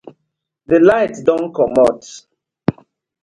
DI 0.69 0.77
light 0.89 1.15
don 1.27 1.43
komot. 1.55 2.01